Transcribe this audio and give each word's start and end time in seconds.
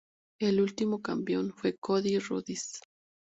El 0.39 0.59
último 0.61 0.99
campeón 0.99 1.53
fue 1.55 1.77
Cody 1.79 2.17
Rhodes. 2.17 2.81